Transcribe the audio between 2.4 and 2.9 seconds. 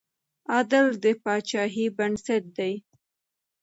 دی.